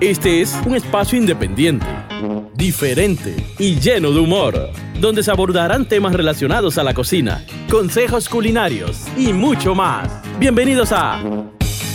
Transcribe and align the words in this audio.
Este 0.00 0.40
es 0.40 0.58
un 0.64 0.74
espacio 0.74 1.18
independiente, 1.18 1.84
diferente 2.54 3.36
y 3.58 3.78
lleno 3.78 4.10
de 4.12 4.20
humor, 4.20 4.70
donde 4.98 5.22
se 5.22 5.30
abordarán 5.30 5.86
temas 5.86 6.14
relacionados 6.14 6.78
a 6.78 6.84
la 6.84 6.94
cocina, 6.94 7.44
consejos 7.70 8.26
culinarios 8.26 9.06
y 9.14 9.34
mucho 9.34 9.74
más. 9.74 10.08
Bienvenidos 10.38 10.90
a 10.92 11.22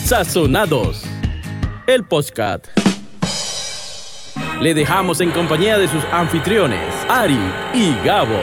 Sazonados, 0.04 1.04
el 1.88 2.06
podcast. 2.06 2.68
Le 4.62 4.76
dejamos 4.76 5.20
en 5.20 5.32
compañía 5.32 5.80
de 5.80 5.88
sus 5.88 6.06
anfitriones, 6.12 6.94
Ari 7.10 7.40
y 7.74 7.96
Gabo. 8.06 8.38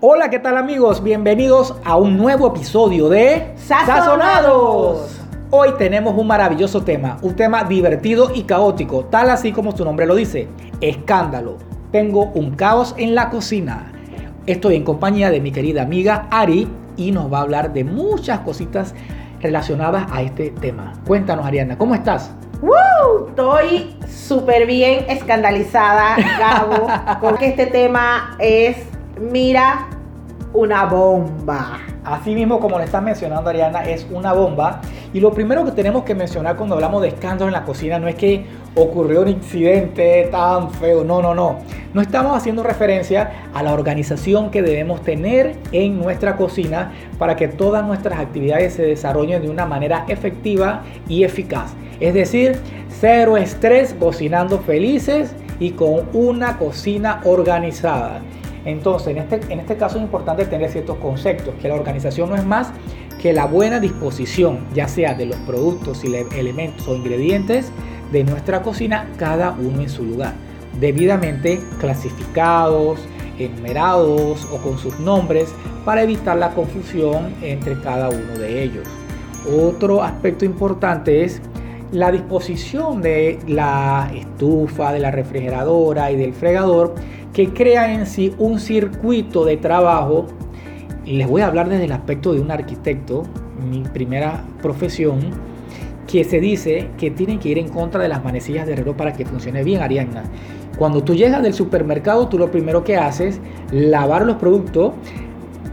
Hola, 0.00 0.28
¿qué 0.28 0.40
tal 0.40 0.58
amigos? 0.58 1.02
Bienvenidos 1.02 1.74
a 1.86 1.96
un 1.96 2.18
nuevo 2.18 2.48
episodio 2.48 3.08
de 3.08 3.54
Sazonados. 3.56 5.17
Hoy 5.50 5.70
tenemos 5.78 6.14
un 6.14 6.26
maravilloso 6.26 6.82
tema, 6.82 7.16
un 7.22 7.34
tema 7.34 7.64
divertido 7.64 8.32
y 8.34 8.42
caótico, 8.42 9.06
tal 9.06 9.30
así 9.30 9.50
como 9.50 9.74
su 9.74 9.82
nombre 9.82 10.04
lo 10.04 10.14
dice, 10.14 10.46
escándalo. 10.82 11.56
Tengo 11.90 12.26
un 12.34 12.50
caos 12.50 12.94
en 12.98 13.14
la 13.14 13.30
cocina. 13.30 13.90
Estoy 14.44 14.76
en 14.76 14.84
compañía 14.84 15.30
de 15.30 15.40
mi 15.40 15.50
querida 15.50 15.80
amiga 15.80 16.26
Ari 16.30 16.68
y 16.98 17.12
nos 17.12 17.32
va 17.32 17.38
a 17.38 17.40
hablar 17.40 17.72
de 17.72 17.82
muchas 17.82 18.40
cositas 18.40 18.94
relacionadas 19.40 20.06
a 20.12 20.20
este 20.20 20.50
tema. 20.50 20.92
Cuéntanos, 21.06 21.46
Ariana, 21.46 21.78
¿cómo 21.78 21.94
estás? 21.94 22.30
¡Woo! 22.60 23.28
Estoy 23.30 23.96
súper 24.06 24.66
bien 24.66 25.06
escandalizada, 25.08 26.16
Gabo, 26.38 26.88
con 27.20 27.38
que 27.38 27.46
este 27.46 27.64
tema 27.64 28.36
es, 28.38 28.76
mira, 29.18 29.88
una 30.52 30.84
bomba. 30.86 31.78
Así 32.04 32.34
mismo 32.34 32.58
como 32.58 32.78
le 32.78 32.84
está 32.84 33.00
mencionando 33.00 33.50
Ariana, 33.50 33.82
es 33.84 34.06
una 34.10 34.32
bomba. 34.32 34.80
Y 35.12 35.20
lo 35.20 35.32
primero 35.32 35.64
que 35.64 35.72
tenemos 35.72 36.04
que 36.04 36.14
mencionar 36.14 36.56
cuando 36.56 36.74
hablamos 36.74 37.02
de 37.02 37.08
escándalo 37.08 37.48
en 37.48 37.52
la 37.52 37.64
cocina 37.64 37.98
no 37.98 38.08
es 38.08 38.14
que 38.14 38.44
ocurrió 38.74 39.22
un 39.22 39.28
incidente 39.28 40.28
tan 40.30 40.70
feo, 40.70 41.04
no, 41.04 41.20
no, 41.20 41.34
no. 41.34 41.58
No 41.92 42.00
estamos 42.00 42.36
haciendo 42.36 42.62
referencia 42.62 43.48
a 43.52 43.62
la 43.62 43.72
organización 43.72 44.50
que 44.50 44.62
debemos 44.62 45.02
tener 45.02 45.56
en 45.72 45.98
nuestra 45.98 46.36
cocina 46.36 46.92
para 47.18 47.36
que 47.36 47.48
todas 47.48 47.84
nuestras 47.84 48.18
actividades 48.18 48.74
se 48.74 48.82
desarrollen 48.82 49.42
de 49.42 49.50
una 49.50 49.66
manera 49.66 50.04
efectiva 50.08 50.82
y 51.08 51.24
eficaz. 51.24 51.74
Es 52.00 52.14
decir, 52.14 52.58
cero 53.00 53.36
estrés, 53.36 53.94
cocinando 53.98 54.60
felices 54.60 55.34
y 55.60 55.72
con 55.72 56.08
una 56.12 56.58
cocina 56.58 57.20
organizada. 57.24 58.20
Entonces, 58.64 59.08
en 59.08 59.18
este, 59.18 59.40
en 59.52 59.60
este 59.60 59.76
caso 59.76 59.98
es 59.98 60.02
importante 60.02 60.44
tener 60.44 60.70
ciertos 60.70 60.98
conceptos, 60.98 61.54
que 61.60 61.68
la 61.68 61.74
organización 61.74 62.30
no 62.30 62.36
es 62.36 62.44
más 62.44 62.72
que 63.20 63.32
la 63.32 63.46
buena 63.46 63.80
disposición, 63.80 64.60
ya 64.74 64.88
sea 64.88 65.14
de 65.14 65.26
los 65.26 65.36
productos 65.38 66.04
y 66.04 66.14
elementos 66.14 66.86
o 66.86 66.94
ingredientes 66.94 67.72
de 68.12 68.24
nuestra 68.24 68.62
cocina, 68.62 69.08
cada 69.18 69.52
uno 69.52 69.82
en 69.82 69.88
su 69.88 70.04
lugar, 70.04 70.32
debidamente 70.80 71.60
clasificados, 71.80 73.00
enumerados 73.38 74.46
o 74.52 74.58
con 74.58 74.78
sus 74.78 74.98
nombres 75.00 75.52
para 75.84 76.02
evitar 76.02 76.36
la 76.36 76.50
confusión 76.50 77.34
entre 77.42 77.80
cada 77.80 78.08
uno 78.08 78.38
de 78.38 78.62
ellos. 78.62 78.86
Otro 79.50 80.02
aspecto 80.02 80.44
importante 80.44 81.24
es 81.24 81.40
la 81.92 82.10
disposición 82.12 83.00
de 83.00 83.38
la 83.46 84.10
estufa, 84.14 84.92
de 84.92 85.00
la 85.00 85.10
refrigeradora 85.10 86.10
y 86.10 86.16
del 86.16 86.34
fregador 86.34 86.94
que 87.32 87.50
crea 87.50 87.92
en 87.92 88.06
sí 88.06 88.34
un 88.38 88.60
circuito 88.60 89.44
de 89.44 89.56
trabajo. 89.56 90.26
Y 91.04 91.16
les 91.16 91.28
voy 91.28 91.42
a 91.42 91.46
hablar 91.46 91.68
desde 91.68 91.84
el 91.84 91.92
aspecto 91.92 92.32
de 92.32 92.40
un 92.40 92.50
arquitecto, 92.50 93.22
mi 93.70 93.80
primera 93.80 94.44
profesión, 94.60 95.20
que 96.06 96.24
se 96.24 96.40
dice 96.40 96.88
que 96.98 97.10
tienen 97.10 97.38
que 97.38 97.50
ir 97.50 97.58
en 97.58 97.68
contra 97.68 98.02
de 98.02 98.08
las 98.08 98.24
manecillas 98.24 98.66
de 98.66 98.76
reloj 98.76 98.96
para 98.96 99.12
que 99.12 99.24
funcione 99.24 99.62
bien, 99.62 99.82
Arianna. 99.82 100.24
Cuando 100.78 101.02
tú 101.02 101.14
llegas 101.14 101.42
del 101.42 101.54
supermercado, 101.54 102.28
tú 102.28 102.38
lo 102.38 102.50
primero 102.50 102.84
que 102.84 102.96
haces, 102.96 103.40
lavar 103.72 104.24
los 104.24 104.36
productos, 104.36 104.92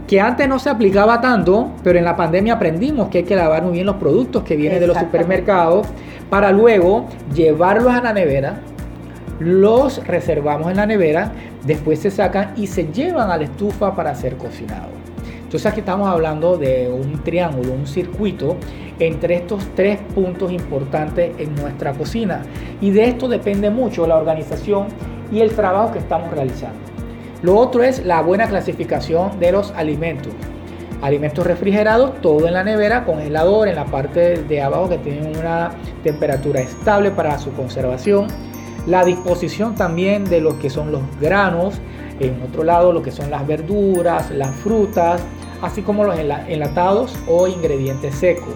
que 0.06 0.20
antes 0.20 0.48
no 0.48 0.58
se 0.58 0.70
aplicaba 0.70 1.20
tanto, 1.20 1.70
pero 1.82 1.98
en 1.98 2.04
la 2.04 2.16
pandemia 2.16 2.54
aprendimos 2.54 3.08
que 3.08 3.18
hay 3.18 3.24
que 3.24 3.36
lavar 3.36 3.62
muy 3.62 3.72
bien 3.72 3.86
los 3.86 3.96
productos 3.96 4.42
que 4.44 4.56
vienen 4.56 4.78
de 4.78 4.86
los 4.86 4.96
supermercados 4.96 5.86
para 6.30 6.52
luego 6.52 7.06
llevarlos 7.34 7.92
a 7.92 8.00
la 8.00 8.12
nevera, 8.12 8.60
los 9.38 10.04
reservamos 10.06 10.70
en 10.70 10.76
la 10.78 10.86
nevera, 10.86 11.32
después 11.64 12.00
se 12.00 12.10
sacan 12.10 12.54
y 12.56 12.66
se 12.66 12.92
llevan 12.92 13.30
a 13.30 13.36
la 13.36 13.44
estufa 13.44 13.94
para 13.94 14.14
ser 14.14 14.36
cocinados. 14.36 14.90
Entonces 15.44 15.66
aquí 15.66 15.80
estamos 15.80 16.08
hablando 16.08 16.56
de 16.56 16.90
un 16.90 17.22
triángulo, 17.22 17.72
un 17.72 17.86
circuito 17.86 18.56
entre 18.98 19.36
estos 19.36 19.64
tres 19.74 20.00
puntos 20.14 20.50
importantes 20.50 21.32
en 21.38 21.54
nuestra 21.54 21.92
cocina. 21.92 22.42
Y 22.80 22.90
de 22.90 23.04
esto 23.08 23.28
depende 23.28 23.70
mucho 23.70 24.06
la 24.06 24.16
organización 24.16 24.88
y 25.30 25.40
el 25.40 25.52
trabajo 25.54 25.92
que 25.92 25.98
estamos 25.98 26.30
realizando. 26.32 26.78
Lo 27.42 27.56
otro 27.56 27.82
es 27.82 28.04
la 28.04 28.22
buena 28.22 28.48
clasificación 28.48 29.38
de 29.38 29.52
los 29.52 29.70
alimentos. 29.72 30.32
Alimentos 31.02 31.46
refrigerados, 31.46 32.20
todo 32.22 32.48
en 32.48 32.54
la 32.54 32.64
nevera, 32.64 33.04
congelador 33.04 33.68
en 33.68 33.76
la 33.76 33.84
parte 33.84 34.42
de 34.42 34.62
abajo 34.62 34.88
que 34.88 34.98
tiene 34.98 35.38
una 35.38 35.70
temperatura 36.02 36.60
estable 36.60 37.10
para 37.10 37.38
su 37.38 37.52
conservación 37.52 38.26
la 38.86 39.04
disposición 39.04 39.74
también 39.74 40.24
de 40.24 40.40
lo 40.40 40.58
que 40.58 40.70
son 40.70 40.92
los 40.92 41.02
granos, 41.20 41.74
en 42.20 42.40
otro 42.42 42.64
lado 42.64 42.92
lo 42.92 43.02
que 43.02 43.10
son 43.10 43.30
las 43.30 43.46
verduras, 43.46 44.30
las 44.30 44.54
frutas, 44.56 45.20
así 45.62 45.82
como 45.82 46.04
los 46.04 46.18
enlatados 46.18 47.14
o 47.28 47.46
ingredientes 47.46 48.14
secos. 48.14 48.54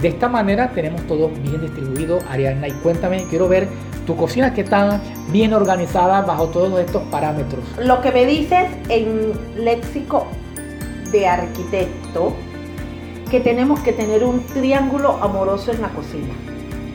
De 0.00 0.08
esta 0.08 0.28
manera 0.28 0.70
tenemos 0.70 1.02
todo 1.06 1.28
bien 1.28 1.60
distribuido, 1.60 2.18
Ariana. 2.30 2.68
Y 2.68 2.72
cuéntame, 2.72 3.24
quiero 3.30 3.48
ver 3.48 3.68
tu 4.06 4.16
cocina 4.16 4.52
que 4.52 4.60
está 4.60 5.00
bien 5.30 5.54
organizada 5.54 6.22
bajo 6.22 6.48
todos 6.48 6.78
estos 6.80 7.02
parámetros. 7.04 7.64
Lo 7.78 8.00
que 8.02 8.12
me 8.12 8.26
dices 8.26 8.66
en 8.88 9.32
léxico 9.56 10.26
de 11.10 11.26
arquitecto, 11.26 12.34
que 13.30 13.40
tenemos 13.40 13.80
que 13.80 13.92
tener 13.92 14.24
un 14.24 14.44
triángulo 14.46 15.12
amoroso 15.22 15.72
en 15.72 15.80
la 15.80 15.88
cocina. 15.88 16.34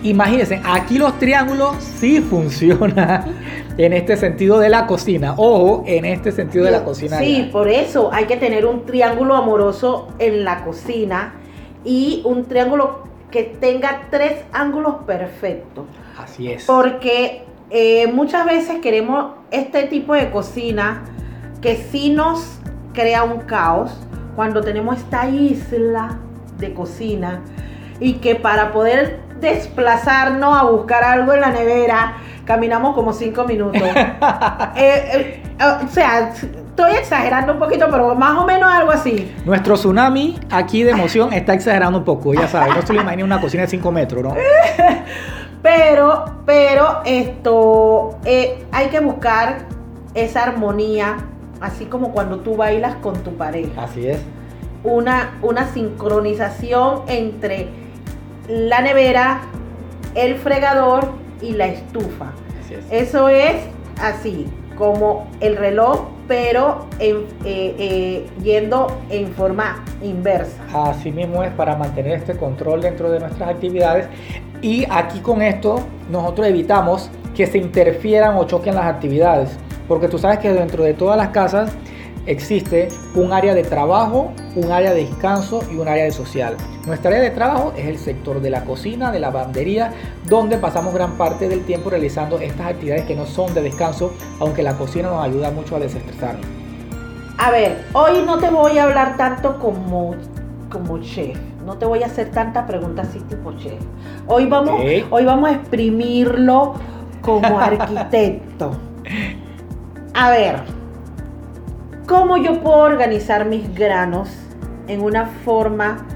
Imagínense, 0.04 0.62
aquí 0.64 0.98
los 0.98 1.18
triángulos 1.20 1.76
sí 1.84 2.22
funcionan 2.22 3.26
en 3.78 3.94
este 3.94 4.16
sentido 4.16 4.60
de 4.60 4.70
la 4.70 4.88
cocina. 4.88 5.34
Ojo, 5.36 5.84
en 5.86 6.06
este 6.06 6.32
sentido 6.32 6.66
de 6.66 6.72
la 6.72 6.84
cocina. 6.84 7.18
Sí, 7.18 7.50
por 7.52 7.68
eso 7.68 8.10
hay 8.14 8.26
que 8.26 8.38
tener 8.38 8.66
un 8.66 8.86
triángulo 8.86 9.36
amoroso 9.36 10.08
en 10.20 10.46
la 10.46 10.64
cocina 10.64 11.36
y 11.84 12.22
un 12.26 12.46
triángulo 12.46 13.04
que 13.30 13.44
tenga 13.44 14.08
tres 14.10 14.44
ángulos 14.54 15.04
perfectos. 15.06 15.86
Así 16.18 16.52
es. 16.52 16.66
Porque 16.66 17.44
eh, 17.70 18.08
muchas 18.08 18.46
veces 18.46 18.80
queremos 18.82 19.34
este 19.52 19.84
tipo 19.84 20.14
de 20.14 20.32
cocina 20.32 21.04
que 21.62 21.76
sí 21.76 22.10
nos 22.10 22.60
crea 22.94 23.24
un 23.24 23.42
caos 23.42 23.92
cuando 24.36 24.62
tenemos 24.62 24.98
esta 24.98 25.30
isla 25.30 26.20
de 26.58 26.74
cocina 26.74 27.42
y 28.00 28.14
que 28.14 28.36
para 28.36 28.72
poder 28.72 29.20
desplazarnos 29.40 30.58
a 30.58 30.64
buscar 30.64 31.04
algo 31.04 31.34
en 31.34 31.42
la 31.42 31.50
nevera, 31.50 32.18
caminamos 32.46 32.96
como 32.96 33.14
cinco 33.14 33.46
minutos. 33.46 33.82
Eh, 34.76 35.42
eh, 35.60 35.84
o 35.84 35.88
sea, 35.90 36.30
estoy 36.30 36.92
exagerando 36.94 37.54
un 37.54 37.60
poquito, 37.60 37.88
pero 37.92 38.16
más 38.16 38.38
o 38.38 38.46
menos 38.46 38.72
algo 38.72 38.92
así. 38.92 39.34
Nuestro 39.44 39.76
tsunami 39.76 40.40
aquí 40.50 40.84
de 40.84 40.92
emoción 40.92 41.34
está 41.34 41.54
exagerando 41.54 42.00
un 42.00 42.06
poco, 42.06 42.34
ya 42.34 42.48
sabes, 42.48 42.76
no 42.76 42.82
se 42.82 42.94
lo 42.94 43.26
una 43.26 43.42
cocina 43.42 43.64
de 43.64 43.70
5 43.70 43.92
metros, 43.92 44.24
¿no? 44.24 44.36
pero, 45.62 46.26
pero 46.46 47.02
esto, 47.04 48.20
eh, 48.24 48.66
hay 48.72 48.88
que 48.88 49.02
buscar 49.02 49.58
esa 50.14 50.44
armonía, 50.44 51.18
así 51.60 51.86
como 51.86 52.12
cuando 52.12 52.40
tú 52.40 52.56
bailas 52.56 52.96
con 52.96 53.16
tu 53.24 53.36
pareja. 53.36 53.84
Así 53.84 54.08
es. 54.08 54.20
Una, 54.84 55.38
una 55.42 55.68
sincronización 55.68 57.02
entre 57.08 57.89
la 58.50 58.82
nevera, 58.82 59.42
el 60.16 60.36
fregador 60.36 61.12
y 61.42 61.54
la 61.54 61.68
estufa. 61.68 62.32
Eso 62.92 63.30
es 63.30 63.56
así, 64.02 64.48
como 64.78 65.28
el 65.40 65.56
reloj, 65.56 66.08
pero 66.28 66.88
eh, 67.00 67.26
eh, 67.46 68.28
yendo 68.44 69.00
en 69.10 69.28
forma 69.34 69.84
inversa. 70.02 70.64
Así 70.74 71.12
mismo 71.12 71.44
es 71.44 71.52
para 71.54 71.76
mantener 71.76 72.14
este 72.14 72.36
control 72.36 72.82
dentro 72.82 73.10
de 73.12 73.20
nuestras 73.20 73.50
actividades. 73.50 74.08
Y 74.62 74.86
aquí 74.90 75.20
con 75.20 75.42
esto 75.42 75.80
nosotros 76.12 76.48
evitamos 76.48 77.10
que 77.36 77.48
se 77.48 77.58
interfieran 77.58 78.36
o 78.36 78.46
choquen 78.46 78.76
las 78.76 78.86
actividades. 78.86 79.58
Porque 79.88 80.08
tú 80.08 80.20
sabes 80.20 80.40
que 80.40 80.54
dentro 80.54 80.84
de 80.84 80.94
todas 80.94 81.18
las 81.18 81.30
casas 81.30 81.72
existe 82.30 82.90
un 83.16 83.34
área 83.34 83.56
de 83.56 83.64
trabajo, 83.64 84.32
un 84.56 84.72
área 84.72 84.94
de 84.94 85.06
descanso 85.06 85.64
y 85.72 85.78
un 85.78 85.88
área 85.88 86.04
de 86.04 86.12
social. 86.12 86.56
Nuestra 86.86 87.10
área 87.10 87.24
de 87.24 87.32
trabajo 87.32 87.74
es 87.76 87.88
el 87.88 87.98
sector 87.98 88.40
de 88.40 88.52
la 88.52 88.64
cocina, 88.66 89.12
de 89.12 89.20
la 89.20 89.32
lavandería, 89.32 89.92
donde 90.26 90.58
pasamos 90.58 90.94
gran 90.94 91.14
parte 91.14 91.50
del 91.50 91.66
tiempo 91.66 91.90
realizando 91.90 92.40
estas 92.40 92.68
actividades 92.68 93.06
que 93.06 93.16
no 93.16 93.26
son 93.26 93.54
de 93.56 93.64
descanso, 93.64 94.14
aunque 94.40 94.62
la 94.62 94.78
cocina 94.78 95.10
nos 95.10 95.26
ayuda 95.26 95.50
mucho 95.50 95.76
a 95.76 95.80
desestresarnos. 95.80 96.46
A 97.40 97.50
ver, 97.50 97.84
hoy 97.94 98.22
no 98.24 98.38
te 98.38 98.50
voy 98.50 98.78
a 98.78 98.84
hablar 98.84 99.18
tanto 99.18 99.58
como, 99.58 100.14
como 100.70 101.00
chef, 101.00 101.36
no 101.66 101.78
te 101.78 101.86
voy 101.86 102.04
a 102.04 102.06
hacer 102.06 102.30
tanta 102.30 102.68
pregunta 102.68 103.02
así 103.02 103.20
tipo 103.22 103.54
chef. 103.54 103.82
Hoy 104.28 104.46
vamos, 104.46 104.82
hoy 105.10 105.26
vamos 105.26 105.50
a 105.50 105.54
exprimirlo 105.54 106.76
como 107.22 107.60
arquitecto. 107.60 108.72
A 110.14 110.30
ver, 110.30 110.79
¿cómo 112.10 112.38
yo 112.38 112.60
puedo 112.62 112.80
organizar 112.80 113.46
mis 113.46 113.74
granos 113.76 114.30
en 114.88 115.02
una 115.02 115.28
forma 115.46 116.08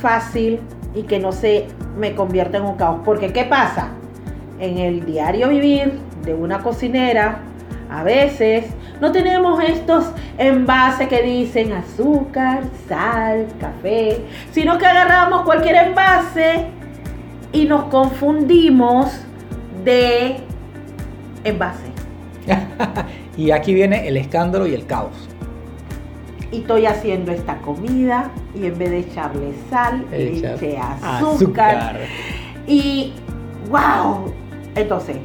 fácil 0.00 0.60
y 0.94 1.02
que 1.02 1.18
no 1.18 1.32
se 1.32 1.66
me 1.98 2.14
convierta 2.14 2.58
en 2.58 2.62
un 2.62 2.76
caos? 2.76 3.00
Porque 3.04 3.32
¿qué 3.32 3.44
pasa? 3.44 3.88
En 4.60 4.78
el 4.78 5.04
diario 5.04 5.48
vivir 5.48 5.98
de 6.22 6.34
una 6.34 6.60
cocinera, 6.60 7.40
a 7.90 8.04
veces 8.04 8.66
no 9.00 9.10
tenemos 9.10 9.60
estos 9.62 10.12
envases 10.38 11.08
que 11.08 11.22
dicen 11.22 11.72
azúcar, 11.72 12.62
sal, 12.88 13.48
café, 13.58 14.24
sino 14.52 14.78
que 14.78 14.86
agarramos 14.86 15.42
cualquier 15.42 15.88
envase 15.88 16.66
y 17.52 17.64
nos 17.64 17.84
confundimos 17.86 19.20
de 19.84 20.36
envase. 21.42 21.92
y 23.36 23.50
aquí 23.50 23.74
viene 23.74 24.06
el 24.08 24.16
escándalo 24.16 24.66
y 24.66 24.74
el 24.74 24.86
caos. 24.86 25.28
Y 26.50 26.58
estoy 26.60 26.86
haciendo 26.86 27.32
esta 27.32 27.58
comida 27.58 28.30
y 28.54 28.66
en 28.66 28.78
vez 28.78 28.90
de 28.90 28.98
echarle 28.98 29.52
sal, 29.70 30.06
le 30.10 30.38
eché 30.38 30.78
azúcar. 30.78 31.98
Y 32.66 33.12
wow. 33.70 34.32
Entonces, 34.76 35.16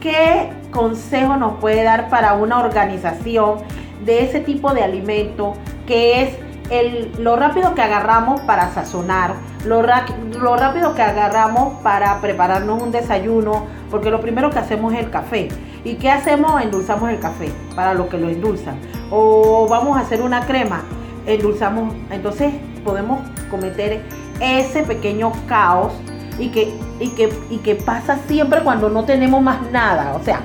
¿qué 0.00 0.50
consejo 0.70 1.36
nos 1.36 1.58
puede 1.58 1.82
dar 1.82 2.08
para 2.08 2.34
una 2.34 2.60
organización 2.60 3.58
de 4.04 4.24
ese 4.24 4.40
tipo 4.40 4.72
de 4.72 4.82
alimento 4.82 5.54
que 5.86 6.22
es 6.22 6.38
el, 6.70 7.12
lo 7.18 7.36
rápido 7.36 7.74
que 7.74 7.82
agarramos 7.82 8.40
para 8.40 8.70
sazonar, 8.70 9.34
lo, 9.64 9.82
lo 9.82 10.56
rápido 10.56 10.94
que 10.94 11.02
agarramos 11.02 11.80
para 11.82 12.20
prepararnos 12.20 12.82
un 12.82 12.90
desayuno, 12.90 13.66
porque 13.90 14.10
lo 14.10 14.20
primero 14.20 14.50
que 14.50 14.58
hacemos 14.58 14.92
es 14.94 15.00
el 15.00 15.10
café. 15.10 15.48
¿Y 15.86 15.94
qué 15.94 16.10
hacemos? 16.10 16.60
Endulzamos 16.60 17.08
el 17.10 17.20
café 17.20 17.48
para 17.76 17.94
lo 17.94 18.08
que 18.08 18.18
lo 18.18 18.28
endulzan. 18.28 18.76
O 19.08 19.68
vamos 19.70 19.96
a 19.96 20.00
hacer 20.00 20.20
una 20.20 20.44
crema, 20.44 20.82
endulzamos. 21.28 21.94
Entonces 22.10 22.54
podemos 22.84 23.20
cometer 23.52 24.02
ese 24.40 24.82
pequeño 24.82 25.30
caos 25.46 25.92
y 26.40 26.48
que, 26.48 26.74
y 26.98 27.10
que, 27.10 27.32
y 27.50 27.58
que 27.58 27.76
pasa 27.76 28.18
siempre 28.26 28.62
cuando 28.62 28.88
no 28.88 29.04
tenemos 29.04 29.40
más 29.40 29.62
nada. 29.70 30.16
O 30.16 30.24
sea, 30.24 30.40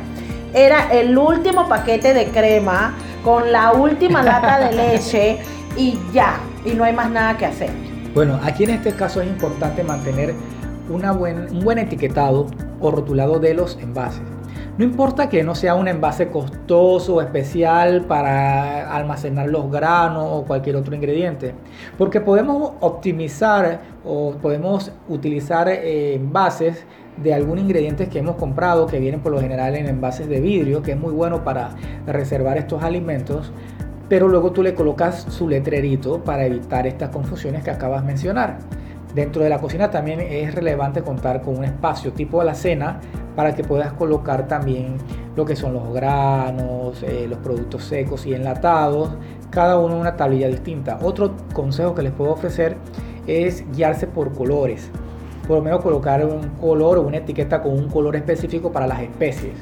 era 0.53 0.93
el 0.93 1.17
último 1.17 1.67
paquete 1.67 2.13
de 2.13 2.27
crema 2.27 2.93
con 3.23 3.51
la 3.51 3.71
última 3.71 4.21
lata 4.23 4.59
de 4.59 4.75
leche 4.75 5.39
y 5.75 5.97
ya, 6.13 6.35
y 6.63 6.73
no 6.75 6.83
hay 6.83 6.93
más 6.93 7.09
nada 7.09 7.35
que 7.35 7.47
hacer. 7.47 7.71
Bueno, 8.13 8.39
aquí 8.43 8.65
en 8.65 8.69
este 8.69 8.91
caso 8.91 9.21
es 9.21 9.27
importante 9.27 9.83
mantener 9.83 10.35
una 10.87 11.13
un 11.13 11.61
buen 11.63 11.79
etiquetado 11.79 12.45
o 12.79 12.91
rotulado 12.91 13.39
de 13.39 13.55
los 13.55 13.79
envases. 13.81 14.21
No 14.77 14.85
importa 14.85 15.27
que 15.27 15.43
no 15.43 15.53
sea 15.53 15.75
un 15.75 15.89
envase 15.89 16.29
costoso 16.29 17.15
o 17.15 17.21
especial 17.21 18.05
para 18.05 18.95
almacenar 18.95 19.49
los 19.49 19.69
granos 19.69 20.25
o 20.31 20.45
cualquier 20.45 20.77
otro 20.77 20.95
ingrediente, 20.95 21.53
porque 21.97 22.21
podemos 22.21 22.71
optimizar 22.79 23.81
o 24.05 24.31
podemos 24.41 24.93
utilizar 25.09 25.67
eh, 25.67 26.15
envases 26.15 26.85
de 27.17 27.33
algún 27.33 27.59
ingrediente 27.59 28.07
que 28.07 28.19
hemos 28.19 28.37
comprado 28.37 28.87
que 28.87 28.99
vienen 28.99 29.19
por 29.19 29.33
lo 29.33 29.41
general 29.41 29.75
en 29.75 29.87
envases 29.87 30.29
de 30.29 30.39
vidrio, 30.39 30.81
que 30.81 30.91
es 30.91 30.97
muy 30.97 31.11
bueno 31.11 31.43
para 31.43 31.71
reservar 32.07 32.57
estos 32.57 32.81
alimentos, 32.81 33.51
pero 34.07 34.29
luego 34.29 34.51
tú 34.51 34.63
le 34.63 34.73
colocas 34.73 35.25
su 35.29 35.49
letrerito 35.49 36.23
para 36.23 36.45
evitar 36.45 36.87
estas 36.87 37.09
confusiones 37.09 37.63
que 37.63 37.71
acabas 37.71 38.01
de 38.01 38.07
mencionar. 38.07 38.59
Dentro 39.13 39.43
de 39.43 39.49
la 39.49 39.59
cocina 39.59 39.91
también 39.91 40.21
es 40.21 40.55
relevante 40.55 41.01
contar 41.01 41.41
con 41.41 41.57
un 41.57 41.65
espacio 41.65 42.13
tipo 42.13 42.39
alacena 42.39 43.01
para 43.35 43.55
que 43.55 43.63
puedas 43.63 43.93
colocar 43.93 44.47
también 44.47 44.97
lo 45.35 45.45
que 45.45 45.55
son 45.55 45.73
los 45.73 45.93
granos, 45.93 47.01
eh, 47.03 47.25
los 47.29 47.39
productos 47.39 47.83
secos 47.83 48.25
y 48.25 48.33
enlatados, 48.33 49.11
cada 49.49 49.79
uno 49.79 49.95
en 49.95 50.01
una 50.01 50.15
tablilla 50.15 50.47
distinta. 50.47 50.99
Otro 51.01 51.33
consejo 51.53 51.95
que 51.95 52.03
les 52.03 52.11
puedo 52.11 52.31
ofrecer 52.31 52.77
es 53.27 53.65
guiarse 53.71 54.07
por 54.07 54.33
colores. 54.33 54.89
Por 55.47 55.57
lo 55.57 55.63
menos 55.63 55.81
colocar 55.81 56.25
un 56.25 56.49
color 56.59 56.97
o 56.97 57.01
una 57.01 57.17
etiqueta 57.17 57.61
con 57.61 57.73
un 57.73 57.89
color 57.89 58.15
específico 58.15 58.71
para 58.71 58.87
las 58.87 59.01
especies, 59.01 59.53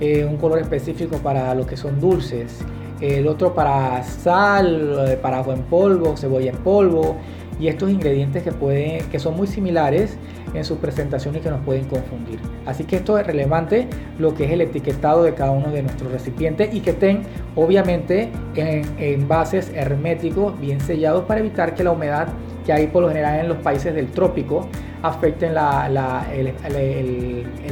eh, 0.00 0.24
un 0.24 0.36
color 0.36 0.58
específico 0.58 1.18
para 1.18 1.54
lo 1.54 1.66
que 1.66 1.76
son 1.76 2.00
dulces, 2.00 2.64
el 3.00 3.26
otro 3.26 3.54
para 3.54 4.02
sal, 4.02 5.06
eh, 5.08 5.18
para 5.20 5.40
ajo 5.40 5.52
en 5.52 5.62
polvo, 5.62 6.16
cebolla 6.16 6.50
en 6.50 6.58
polvo. 6.58 7.16
Y 7.58 7.68
estos 7.68 7.90
ingredientes 7.90 8.42
que, 8.42 8.52
pueden, 8.52 9.06
que 9.10 9.18
son 9.18 9.36
muy 9.36 9.46
similares 9.46 10.16
en 10.54 10.64
sus 10.64 10.78
presentaciones 10.78 11.40
y 11.40 11.44
que 11.44 11.50
nos 11.50 11.64
pueden 11.64 11.84
confundir. 11.84 12.40
Así 12.66 12.84
que 12.84 12.96
esto 12.96 13.18
es 13.18 13.26
relevante 13.26 13.88
lo 14.18 14.34
que 14.34 14.44
es 14.44 14.52
el 14.52 14.60
etiquetado 14.60 15.22
de 15.22 15.34
cada 15.34 15.50
uno 15.50 15.70
de 15.70 15.82
nuestros 15.82 16.10
recipientes 16.10 16.74
y 16.74 16.80
que 16.80 16.90
estén 16.90 17.22
obviamente 17.56 18.30
en 18.56 18.84
envases 18.98 19.70
herméticos 19.74 20.58
bien 20.60 20.80
sellados 20.80 21.24
para 21.24 21.40
evitar 21.40 21.74
que 21.74 21.84
la 21.84 21.92
humedad 21.92 22.28
que 22.64 22.72
hay 22.72 22.86
por 22.88 23.02
lo 23.02 23.08
general 23.08 23.40
en 23.40 23.48
los 23.48 23.58
países 23.58 23.94
del 23.94 24.10
trópico 24.10 24.68
afecten 25.02 25.52
el, 25.52 25.56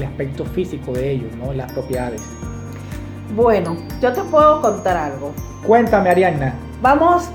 aspecto 0.05 0.45
físico 0.45 0.93
de 0.93 1.11
ellos, 1.11 1.35
¿no? 1.37 1.53
las 1.53 1.71
propiedades. 1.73 2.23
Bueno, 3.37 3.77
yo 4.01 4.13
te 4.13 4.23
puedo 4.23 4.63
contar 4.63 4.97
algo. 4.97 5.33
Cuéntame, 5.67 6.09
Ariadna. 6.11 6.55
Vamos, 6.81 7.31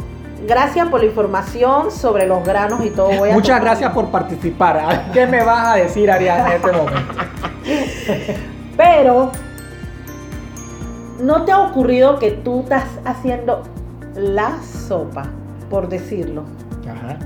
gracias 0.48 0.88
por 0.90 1.02
la 1.02 1.08
información 1.08 1.92
sobre 1.92 2.28
los 2.28 2.44
granos 2.44 2.84
y 2.86 2.90
todo. 2.90 3.12
Muchas 3.32 3.62
gracias 3.62 3.92
por 3.94 4.10
participar. 4.10 5.10
¿Qué 5.14 5.28
me 5.28 5.44
vas 5.44 5.68
a 5.68 5.76
decir, 5.76 6.10
Ariadna, 6.10 6.50
en 6.50 6.56
este 6.56 6.72
momento? 6.72 7.14
Pero, 8.78 9.32
¿no 11.22 11.46
te 11.46 11.52
ha 11.52 11.60
ocurrido 11.60 12.20
que 12.20 12.32
tú 12.32 12.62
estás 12.62 12.86
haciendo 13.06 13.64
la 14.16 14.58
sopa, 14.88 15.26
por 15.70 15.90
decirlo? 15.90 16.44
Ajá 16.90 17.18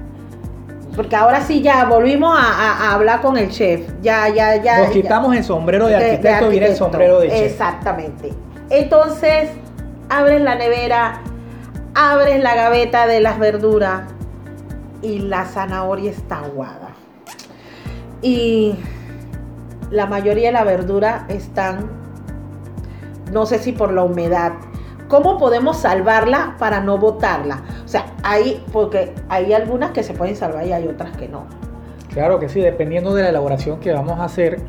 porque 0.97 1.15
ahora 1.15 1.41
sí 1.41 1.61
ya 1.61 1.85
volvimos 1.85 2.35
a, 2.37 2.91
hablar 2.91 3.21
con 3.21 3.37
el 3.37 3.49
chef. 3.49 3.87
Ya, 4.01 4.29
ya, 4.29 4.55
ya. 4.55 4.79
Nos 4.79 4.89
quitamos 4.89 5.35
el 5.35 5.43
sombrero 5.43 5.85
de 5.85 5.95
arquitecto, 5.95 6.51
y 6.51 6.57
el 6.57 6.75
sombrero 6.75 7.19
de 7.19 7.29
chef. 7.29 7.51
Exactamente. 7.51 8.33
Entonces, 8.71 9.51
abres 10.09 10.41
la 10.41 10.55
nevera, 10.55 11.21
abres 11.97 12.41
la 12.43 12.55
gaveta 12.55 13.07
de 13.07 13.19
las 13.19 13.39
verduras 13.39 14.03
y 15.01 15.19
la 15.19 15.45
zanahoria 15.45 16.11
está 16.11 16.43
aguada. 16.43 16.91
Y 18.21 18.75
la 19.89 20.05
mayoría 20.05 20.47
de 20.47 20.53
la 20.53 20.63
verdura 20.63 21.25
están, 21.27 21.89
no 23.31 23.47
sé 23.47 23.57
si 23.59 23.71
por 23.71 23.91
la 23.91 24.03
humedad, 24.03 24.53
¿Cómo 25.07 25.37
podemos 25.37 25.77
salvarla 25.77 26.57
para 26.59 26.81
no 26.81 26.97
botarla? 26.97 27.63
O 27.85 27.87
sea, 27.87 28.07
hay, 28.23 28.61
porque 28.73 29.13
hay 29.29 29.53
algunas 29.53 29.91
que 29.91 30.03
se 30.03 30.13
pueden 30.13 30.35
salvar 30.35 30.67
y 30.67 30.73
hay 30.73 30.85
otras 30.85 31.15
que 31.15 31.29
no. 31.29 31.45
Claro 32.09 32.39
que 32.39 32.49
sí, 32.49 32.59
dependiendo 32.59 33.13
de 33.13 33.23
la 33.23 33.29
elaboración 33.29 33.79
que 33.79 33.93
vamos 33.93 34.19
a 34.19 34.25
hacer, 34.25 34.59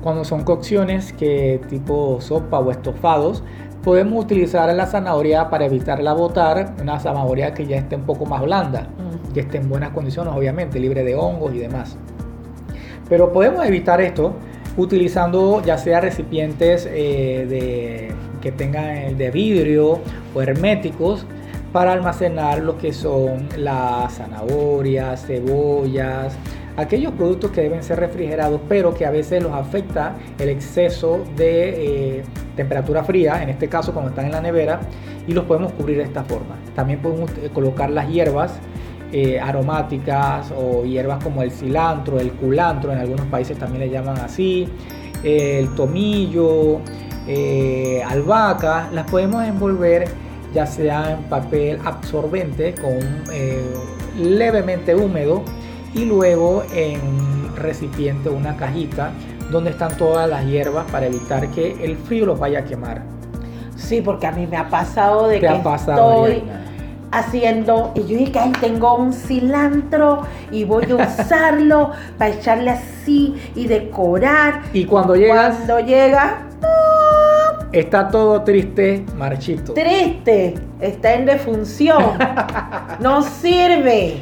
cuando 0.00 0.24
son 0.24 0.44
cocciones 0.44 1.12
que 1.12 1.60
tipo 1.68 2.20
sopa 2.20 2.60
o 2.60 2.70
estofados, 2.70 3.42
podemos 3.82 4.24
utilizar 4.24 4.72
la 4.74 4.86
zanahoria 4.86 5.48
para 5.48 5.66
evitarla 5.66 6.12
botar, 6.12 6.74
una 6.80 6.98
zanahoria 7.00 7.54
que 7.54 7.66
ya 7.66 7.76
esté 7.76 7.96
un 7.96 8.02
poco 8.02 8.26
más 8.26 8.42
blanda, 8.42 8.88
que 9.32 9.40
esté 9.40 9.58
en 9.58 9.68
buenas 9.68 9.90
condiciones, 9.90 10.32
obviamente, 10.34 10.78
libre 10.78 11.04
de 11.04 11.14
hongos 11.14 11.54
y 11.54 11.58
demás. 11.58 11.96
Pero 13.08 13.32
podemos 13.32 13.64
evitar 13.66 14.00
esto 14.00 14.34
utilizando 14.76 15.62
ya 15.64 15.78
sea 15.78 16.00
recipientes 16.00 16.88
eh, 16.90 17.46
de 17.48 18.12
que 18.40 18.52
tengan 18.52 19.18
de 19.18 19.30
vidrio 19.30 19.98
o 20.34 20.42
herméticos 20.42 21.26
para 21.72 21.92
almacenar 21.92 22.60
lo 22.60 22.78
que 22.78 22.92
son 22.92 23.48
las 23.56 24.14
zanahorias, 24.14 25.26
cebollas, 25.26 26.36
aquellos 26.80 27.12
productos 27.12 27.50
que 27.50 27.62
deben 27.62 27.82
ser 27.82 28.00
refrigerados, 28.00 28.60
pero 28.68 28.94
que 28.94 29.06
a 29.06 29.10
veces 29.10 29.42
los 29.42 29.52
afecta 29.52 30.16
el 30.38 30.48
exceso 30.48 31.24
de 31.36 32.18
eh, 32.18 32.22
temperatura 32.56 33.04
fría, 33.04 33.42
en 33.42 33.48
este 33.48 33.68
caso 33.68 33.92
cuando 33.92 34.10
están 34.10 34.26
en 34.26 34.32
la 34.32 34.40
nevera, 34.40 34.80
y 35.26 35.32
los 35.32 35.44
podemos 35.44 35.72
cubrir 35.72 35.98
de 35.98 36.04
esta 36.04 36.24
forma. 36.24 36.56
También 36.74 37.00
podemos 37.00 37.30
eh, 37.32 37.50
colocar 37.52 37.90
las 37.90 38.08
hierbas 38.08 38.58
eh, 39.12 39.40
aromáticas 39.40 40.52
o 40.56 40.84
hierbas 40.84 41.22
como 41.22 41.42
el 41.42 41.50
cilantro, 41.50 42.18
el 42.18 42.32
culantro, 42.32 42.92
en 42.92 42.98
algunos 42.98 43.26
países 43.26 43.58
también 43.58 43.80
le 43.80 43.90
llaman 43.90 44.18
así, 44.18 44.68
el 45.22 45.74
tomillo, 45.74 46.80
eh, 47.26 48.02
albahaca, 48.06 48.88
las 48.92 49.10
podemos 49.10 49.44
envolver 49.44 50.08
ya 50.52 50.66
sea 50.66 51.12
en 51.12 51.22
papel 51.24 51.78
absorbente 51.84 52.74
con 52.74 52.98
levemente 54.18 54.96
húmedo 54.96 55.44
y 55.94 56.04
luego 56.04 56.62
en 56.72 57.00
recipiente 57.56 58.28
una 58.28 58.56
cajita 58.56 59.10
donde 59.50 59.70
están 59.70 59.96
todas 59.96 60.28
las 60.28 60.44
hierbas 60.46 60.88
para 60.90 61.06
evitar 61.06 61.48
que 61.48 61.84
el 61.84 61.96
frío 61.96 62.26
los 62.26 62.38
vaya 62.38 62.60
a 62.60 62.64
quemar. 62.64 63.02
Sí, 63.76 64.00
porque 64.00 64.26
a 64.26 64.32
mí 64.32 64.46
me 64.46 64.56
ha 64.56 64.68
pasado 64.68 65.26
de 65.28 65.40
que 65.40 65.46
estoy 65.46 66.42
haciendo, 67.10 67.92
y 67.94 68.00
yo 68.00 68.18
dije, 68.18 68.38
ay, 68.38 68.52
tengo 68.60 68.94
un 68.96 69.12
cilantro 69.12 70.22
y 70.52 70.64
voy 70.64 70.84
a 70.90 70.94
usarlo 71.20 71.90
para 72.18 72.34
echarle 72.34 72.70
así 72.70 73.34
y 73.54 73.66
decorar. 73.66 74.62
Y 74.72 74.84
cuando 74.84 75.16
llegas, 75.16 75.56
Cuando 75.56 75.80
llega, 75.80 76.42
está 77.72 78.08
todo 78.08 78.42
triste, 78.42 79.04
marchito. 79.16 79.74
triste, 79.74 80.54
está 80.80 81.14
en 81.14 81.26
defunción, 81.26 82.04
no 83.00 83.22
sirve, 83.22 84.20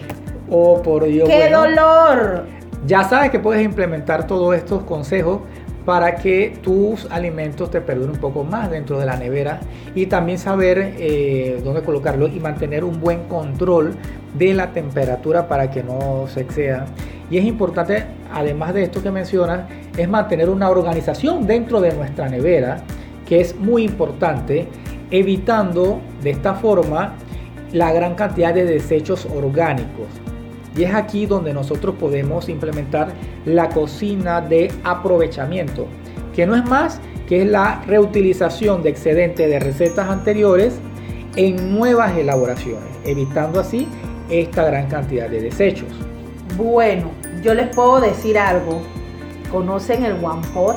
Oh, 0.51 0.83
por 0.83 1.05
Dios. 1.05 1.29
qué 1.29 1.37
bueno. 1.37 1.63
dolor. 1.63 2.45
Ya 2.87 3.05
sabes 3.05 3.31
que 3.31 3.39
puedes 3.39 3.63
implementar 3.65 4.27
todos 4.27 4.55
estos 4.55 4.85
consejos 4.85 5.41
para 5.85 6.17
que 6.17 6.59
tus 6.63 7.11
alimentos 7.11 7.71
te 7.71 7.81
perduren 7.81 8.11
un 8.11 8.21
poco 8.21 8.45
más 8.45 8.71
dentro 8.71 8.99
de 8.99 9.07
la 9.07 9.17
nevera 9.17 9.61
y 9.95 10.05
también 10.05 10.39
saber 10.39 10.95
eh, 10.99 11.61
dónde 11.65 11.83
colocarlos 11.83 12.31
y 12.35 12.41
mantener 12.41 12.85
un 12.85 13.01
buen 13.01 13.25
control 13.25 13.95
de 14.35 14.53
la 14.53 14.73
temperatura 14.73 15.49
para 15.49 15.71
que 15.71 15.83
no 15.83 16.27
se 16.29 16.43
exceda. 16.43 16.85
Y 17.31 17.39
es 17.39 17.45
importante, 17.47 18.05
además 18.33 18.75
de 18.75 18.83
esto 18.83 19.03
que 19.03 19.11
mencionas, 19.11 19.63
es 19.97 20.09
mantener 20.09 20.51
una 20.51 20.69
organización 20.69 21.47
dentro 21.47 21.81
de 21.81 21.95
nuestra 21.95 22.29
nevera, 22.29 22.83
que 23.27 23.41
es 23.41 23.57
muy 23.57 23.83
importante, 23.83 24.69
evitando 25.11 26.01
de 26.23 26.31
esta 26.31 26.55
forma 26.55 27.15
la 27.73 27.93
gran 27.93 28.15
cantidad 28.15 28.53
de 28.53 28.65
desechos 28.65 29.27
orgánicos. 29.35 30.09
Y 30.79 30.85
es 30.85 30.95
aquí 30.95 31.27
donde 31.27 31.53
nosotros 31.53 31.97
podemos 31.99 32.49
implementar 32.49 33.09
la 33.45 33.69
cocina 33.69 34.41
de 34.41 34.73
aprovechamiento, 34.85 35.89
que 36.35 36.47
no 36.47 36.55
es 36.55 36.65
más 36.65 37.01
que 37.29 37.43
es 37.43 37.49
la 37.49 37.83
reutilización 37.87 38.83
de 38.83 38.91
excedentes 38.91 39.51
de 39.51 39.59
recetas 39.59 40.09
anteriores 40.09 40.79
en 41.37 41.77
nuevas 41.77 42.17
elaboraciones, 42.17 42.89
evitando 43.05 43.61
así 43.61 43.89
esta 44.31 44.65
gran 44.65 44.89
cantidad 44.89 45.29
de 45.29 45.43
desechos. 45.43 45.89
Bueno, 46.57 47.11
yo 47.43 47.55
les 47.55 47.75
puedo 47.75 48.01
decir 48.01 48.39
algo. 48.39 48.81
¿Conocen 49.51 50.05
el 50.05 50.25
one 50.25 50.47
pot 50.55 50.77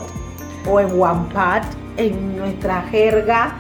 o 0.68 0.80
el 0.80 0.88
one 1.00 1.32
pat 1.34 1.64
en 1.98 2.38
nuestra 2.38 2.82
jerga 2.84 3.56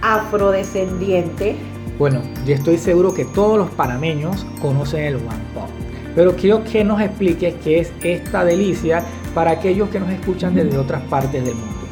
afrodescendiente? 0.00 1.56
Bueno, 2.02 2.20
yo 2.44 2.52
estoy 2.52 2.78
seguro 2.78 3.14
que 3.14 3.24
todos 3.24 3.56
los 3.56 3.70
panameños 3.70 4.44
conocen 4.60 5.04
el 5.04 5.14
One 5.14 5.38
Pot, 5.54 5.68
pero 6.16 6.34
quiero 6.34 6.64
que 6.64 6.82
nos 6.82 7.00
expliques 7.00 7.54
qué 7.62 7.78
es 7.78 7.92
esta 8.02 8.44
delicia 8.44 9.04
para 9.36 9.52
aquellos 9.52 9.88
que 9.88 10.00
nos 10.00 10.10
escuchan 10.10 10.52
desde 10.52 10.76
otras 10.78 11.00
partes 11.02 11.44
del 11.44 11.54
mundo. 11.54 11.86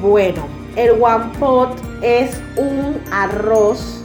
Bueno, 0.00 0.46
el 0.74 0.92
one 0.92 1.26
pot 1.38 1.78
es 2.00 2.40
un 2.56 2.96
arroz 3.12 4.02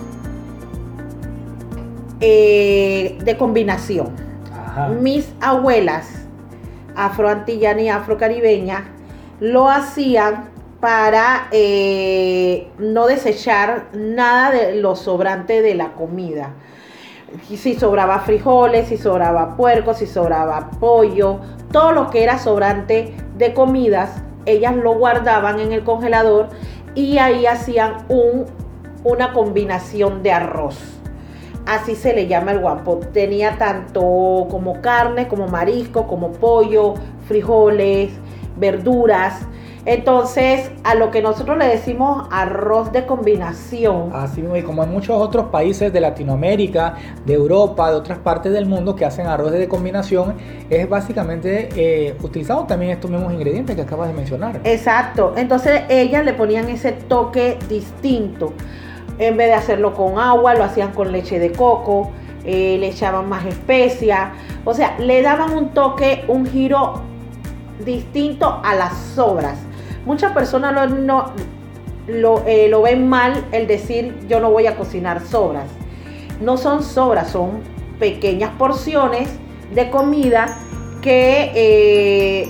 eh, 2.19 3.17
de 3.23 3.37
combinación. 3.37 4.09
Ajá. 4.53 4.89
Mis 4.89 5.29
abuelas 5.39 6.09
afroantillanas 6.93 7.83
y 7.83 7.87
afrocaribeñas 7.87 8.83
lo 9.39 9.69
hacían 9.69 10.54
para 10.85 11.47
eh, 11.51 12.67
no 12.77 13.07
desechar 13.07 13.87
nada 13.93 14.51
de 14.51 14.75
lo 14.75 14.95
sobrante 14.95 15.63
de 15.63 15.73
la 15.73 15.93
comida. 15.93 16.53
Si 17.47 17.73
sobraba 17.73 18.19
frijoles, 18.19 18.89
si 18.89 18.97
sobraba 18.97 19.57
puerco, 19.57 19.95
si 19.95 20.05
sobraba 20.05 20.69
pollo, 20.79 21.39
todo 21.71 21.91
lo 21.91 22.11
que 22.11 22.21
era 22.21 22.37
sobrante 22.37 23.15
de 23.35 23.51
comidas, 23.55 24.21
ellas 24.45 24.75
lo 24.75 24.93
guardaban 24.93 25.59
en 25.59 25.71
el 25.71 25.83
congelador 25.83 26.49
y 26.93 27.17
ahí 27.17 27.47
hacían 27.47 28.05
un, 28.07 28.45
una 29.03 29.33
combinación 29.33 30.21
de 30.21 30.33
arroz. 30.33 30.77
Así 31.65 31.95
se 31.95 32.13
le 32.13 32.27
llama 32.27 32.51
el 32.51 32.59
guapo. 32.59 32.99
Tenía 33.11 33.57
tanto 33.57 34.01
como 34.51 34.81
carne, 34.81 35.27
como 35.27 35.47
marisco, 35.47 36.05
como 36.05 36.31
pollo, 36.31 36.93
frijoles, 37.27 38.11
verduras. 38.55 39.47
Entonces, 39.85 40.71
a 40.83 40.95
lo 40.95 41.11
que 41.11 41.21
nosotros 41.21 41.59
le 41.59 41.67
decimos 41.67 42.27
arroz 42.31 42.91
de 42.91 43.05
combinación. 43.05 44.09
Así 44.13 44.41
mismo, 44.41 44.57
y 44.57 44.63
como 44.63 44.83
en 44.83 44.89
muchos 44.89 45.15
otros 45.15 45.47
países 45.47 45.93
de 45.93 46.01
Latinoamérica, 46.01 46.95
de 47.23 47.35
Europa, 47.35 47.91
de 47.91 47.97
otras 47.97 48.17
partes 48.17 48.51
del 48.51 48.65
mundo 48.65 48.95
que 48.95 49.05
hacen 49.05 49.27
arroz 49.27 49.51
de 49.51 49.67
combinación, 49.67 50.37
es 50.71 50.89
básicamente 50.89 51.69
eh, 51.75 52.17
utilizando 52.23 52.63
también 52.65 52.93
estos 52.93 53.11
mismos 53.11 53.31
ingredientes 53.31 53.75
que 53.75 53.83
acabas 53.83 54.07
de 54.07 54.15
mencionar. 54.15 54.59
Exacto. 54.63 55.33
Entonces, 55.37 55.83
ellas 55.87 56.25
le 56.25 56.33
ponían 56.33 56.67
ese 56.69 56.91
toque 56.91 57.59
distinto. 57.69 58.53
En 59.19 59.37
vez 59.37 59.47
de 59.47 59.53
hacerlo 59.53 59.93
con 59.93 60.17
agua, 60.17 60.55
lo 60.55 60.63
hacían 60.63 60.93
con 60.93 61.11
leche 61.11 61.37
de 61.37 61.51
coco, 61.51 62.09
eh, 62.43 62.77
le 62.79 62.87
echaban 62.87 63.29
más 63.29 63.45
especias. 63.45 64.31
O 64.65 64.73
sea, 64.73 64.97
le 64.97 65.21
daban 65.21 65.53
un 65.53 65.69
toque, 65.69 66.25
un 66.27 66.47
giro 66.47 67.01
distinto 67.85 68.61
a 68.63 68.73
las 68.73 68.97
sobras. 68.97 69.59
Muchas 70.05 70.31
personas 70.33 70.73
lo, 70.73 70.87
no, 70.87 71.33
eh, 72.45 72.67
lo 72.69 72.81
ven 72.83 73.09
mal 73.09 73.45
el 73.51 73.65
decir 73.65 74.15
yo 74.27 74.39
no 74.39 74.51
voy 74.51 74.67
a 74.67 74.75
cocinar 74.75 75.25
sobras. 75.25 75.69
No 76.41 76.57
son 76.57 76.83
sobras, 76.83 77.29
son 77.29 77.61
pequeñas 77.99 78.51
porciones 78.57 79.29
de 79.73 79.89
comida 79.89 80.57
que 81.01 81.51
eh, 81.55 82.49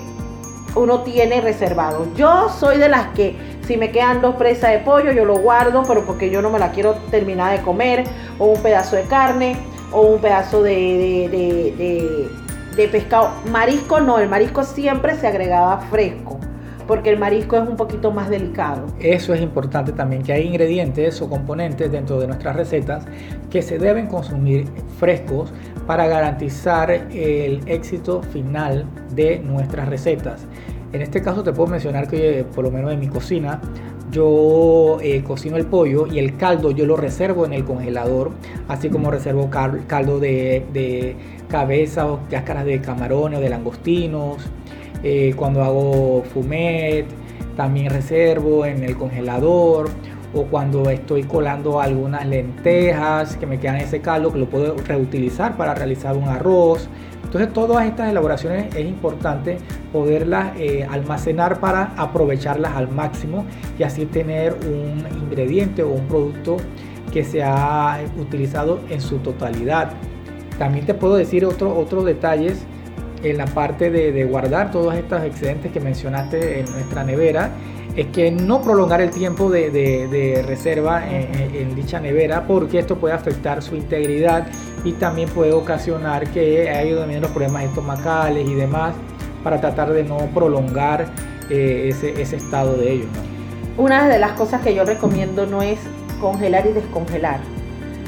uno 0.75 1.01
tiene 1.01 1.41
reservado. 1.41 2.07
Yo 2.15 2.50
soy 2.50 2.77
de 2.77 2.89
las 2.89 3.07
que 3.13 3.35
si 3.65 3.77
me 3.77 3.91
quedan 3.91 4.21
dos 4.21 4.35
presas 4.35 4.71
de 4.71 4.79
pollo, 4.79 5.12
yo 5.12 5.25
lo 5.25 5.38
guardo, 5.38 5.83
pero 5.88 6.05
porque 6.05 6.29
yo 6.29 6.41
no 6.41 6.50
me 6.50 6.59
la 6.59 6.71
quiero 6.71 6.93
terminar 7.09 7.57
de 7.57 7.63
comer, 7.63 8.03
o 8.38 8.45
un 8.45 8.62
pedazo 8.62 8.95
de 8.95 9.03
carne, 9.03 9.55
o 9.91 10.01
un 10.01 10.19
pedazo 10.19 10.62
de 10.62 12.29
pescado. 12.91 13.29
Marisco 13.50 14.00
no, 14.01 14.19
el 14.19 14.29
marisco 14.29 14.63
siempre 14.63 15.15
se 15.15 15.27
agregaba 15.27 15.79
fresco, 15.89 16.34
porque 16.87 17.09
el 17.09 17.19
marisco 17.19 17.55
es 17.57 17.67
un 17.67 17.75
poquito 17.75 18.11
más 18.11 18.29
delicado. 18.29 18.85
Eso 18.99 19.33
es 19.33 19.41
importante 19.41 19.91
también, 19.91 20.23
que 20.23 20.33
hay 20.33 20.45
ingredientes 20.47 21.21
o 21.21 21.29
componentes 21.29 21.91
dentro 21.91 22.19
de 22.19 22.27
nuestras 22.27 22.55
recetas 22.55 23.05
que 23.49 23.61
se 23.61 23.79
deben 23.79 24.07
consumir 24.07 24.65
frescos 24.99 25.51
para 25.87 26.07
garantizar 26.07 26.91
el 26.91 27.61
éxito 27.67 28.21
final 28.21 28.85
de 29.15 29.39
nuestras 29.39 29.87
recetas. 29.87 30.45
En 30.93 31.01
este 31.01 31.21
caso 31.21 31.43
te 31.43 31.51
puedo 31.51 31.69
mencionar 31.69 32.07
que 32.07 32.39
eh, 32.39 32.43
por 32.43 32.63
lo 32.63 32.71
menos 32.71 32.93
en 32.93 32.99
mi 32.99 33.07
cocina 33.07 33.59
yo 34.11 34.99
eh, 35.01 35.23
cocino 35.23 35.57
el 35.57 35.65
pollo 35.65 36.07
y 36.07 36.19
el 36.19 36.37
caldo 36.37 36.71
yo 36.71 36.85
lo 36.85 36.95
reservo 36.95 37.45
en 37.45 37.53
el 37.53 37.65
congelador, 37.65 38.31
así 38.67 38.89
como 38.89 39.11
reservo 39.11 39.49
cal- 39.49 39.85
caldo 39.87 40.19
de, 40.19 40.63
de 40.71 41.15
cabeza 41.49 42.07
o 42.07 42.19
cáscaras 42.29 42.65
de 42.65 42.79
camarones 42.79 43.39
o 43.39 43.41
de 43.41 43.49
langostinos. 43.49 44.37
Eh, 45.07 45.35
cuando 45.35 45.63
hago 45.63 46.24
fumet, 46.33 47.05
también 47.55 47.91
reservo 47.91 48.65
en 48.65 48.83
el 48.83 48.97
congelador. 48.97 49.89
O 50.33 50.45
cuando 50.45 50.89
estoy 50.89 51.24
colando 51.24 51.79
algunas 51.79 52.25
lentejas 52.27 53.38
que 53.38 53.45
me 53.45 53.57
quedan 53.57 53.77
ese 53.77 54.01
caldo, 54.01 54.33
que 54.33 54.39
lo 54.39 54.50
puedo 54.50 54.75
reutilizar 54.75 55.55
para 55.55 55.75
realizar 55.75 56.17
un 56.17 56.27
arroz. 56.27 56.89
Entonces 57.24 57.53
todas 57.53 57.85
estas 57.85 58.09
elaboraciones 58.09 58.75
es 58.75 58.85
importante 58.85 59.59
poderlas 59.93 60.57
eh, 60.57 60.85
almacenar 60.89 61.59
para 61.59 61.93
aprovecharlas 61.95 62.75
al 62.75 62.89
máximo 62.89 63.45
y 63.79 63.83
así 63.83 64.05
tener 64.05 64.57
un 64.67 65.05
ingrediente 65.21 65.83
o 65.83 65.91
un 65.91 66.07
producto 66.07 66.57
que 67.13 67.24
se 67.24 67.43
ha 67.43 68.00
utilizado 68.19 68.79
en 68.89 69.00
su 69.00 69.19
totalidad. 69.19 69.91
También 70.57 70.85
te 70.85 70.93
puedo 70.95 71.15
decir 71.15 71.45
otro, 71.45 71.77
otros 71.77 72.03
detalles 72.05 72.65
en 73.24 73.38
la 73.38 73.45
parte 73.45 73.89
de, 73.89 74.24
guardar 74.25 74.72
todos 74.72 74.95
estos 74.95 75.24
excedentes 75.24 75.72
que 75.72 75.79
mencionaste 75.79 76.60
en 76.60 76.72
nuestra 76.72 77.03
nevera. 77.03 77.51
Es 77.95 78.07
que 78.07 78.29
no 78.29 78.62
prolongar 78.62 79.00
el 79.00 79.10
tiempo 79.10 79.50
de, 79.50 80.43
reserva 80.45 81.03
en, 81.10 81.75
dicha 81.75 82.00
nevera 82.00 82.45
porque 82.45 82.79
esto 82.79 82.98
puede 82.98 83.13
afectar 83.13 83.62
su 83.62 83.75
integridad 83.75 84.48
y 84.84 84.93
también 84.93 85.29
puede 85.29 85.53
ocasionar 85.53 86.27
que 86.29 86.69
haya 86.69 86.98
también 86.98 87.22
los 87.22 87.31
problemas 87.31 87.63
estomacales 87.63 88.48
y 88.48 88.53
demás 88.53 88.93
para 89.43 89.62
tratar 89.62 89.93
de 89.93 90.03
no 90.03 90.17
prolongar 90.34 91.05
eh, 91.50 91.89
ese, 91.89 92.36
estado 92.36 92.75
de 92.75 92.93
ellos. 92.93 93.07
Una 93.77 94.07
de 94.10 94.17
las 94.17 94.31
cosas 94.31 94.62
que 94.62 94.74
yo 94.74 94.84
recomiendo 94.84 95.45
no 95.45 95.62
es 95.62 95.79
congelar 96.19 96.65
y 96.65 96.74
descongelar, 96.74 97.39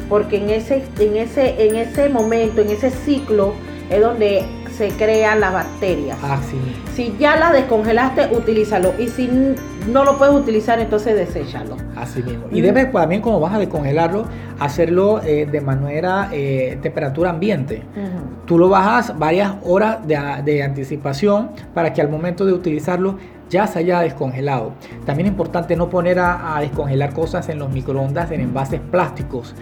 porque 0.09 0.37
en 0.37 0.49
ese, 0.49 0.83
en 0.99 1.17
ese, 1.17 1.67
en 1.67 1.75
ese 1.75 2.09
momento, 2.09 2.61
en 2.61 2.69
ese 2.69 2.89
ciclo, 2.89 3.53
es 3.89 4.01
donde 4.01 4.43
se 4.77 4.89
crean 4.89 5.39
las 5.39 5.53
bacterias. 5.53 6.17
Así 6.23 6.55
mismo. 6.55 6.83
Si 6.95 7.15
ya 7.19 7.35
las 7.35 7.51
descongelaste, 7.53 8.29
utilízalo. 8.35 8.93
Y 8.99 9.07
si 9.07 9.27
no 9.91 10.03
lo 10.03 10.17
puedes 10.17 10.35
utilizar, 10.35 10.79
entonces 10.79 11.15
deséchalo. 11.15 11.77
Así 11.95 12.21
mismo. 12.21 12.45
Y 12.51 12.61
Mm. 12.61 12.63
debes 12.63 12.91
también, 12.91 13.21
como 13.21 13.39
vas 13.39 13.53
a 13.53 13.59
descongelarlo, 13.59 14.25
hacerlo 14.59 15.21
eh, 15.23 15.47
de 15.51 15.61
manera 15.61 16.29
eh, 16.31 16.77
temperatura 16.81 17.31
ambiente. 17.31 17.81
Tú 18.45 18.57
lo 18.57 18.69
bajas 18.69 19.17
varias 19.17 19.53
horas 19.65 19.97
de 20.05 20.63
anticipación 20.63 21.49
para 21.73 21.91
que 21.93 22.01
al 22.01 22.09
momento 22.09 22.45
de 22.45 22.53
utilizarlo 22.53 23.17
ya 23.49 23.65
se 23.65 23.79
haya 23.79 24.01
descongelado. 24.01 24.73
También 25.05 25.27
es 25.27 25.31
importante 25.31 25.75
no 25.75 25.89
poner 25.89 26.19
a, 26.19 26.55
a 26.57 26.61
descongelar 26.61 27.13
cosas 27.13 27.47
en 27.49 27.59
los 27.59 27.69
microondas 27.71 28.29
en 28.31 28.41
envases 28.41 28.79
plásticos. 28.91 29.55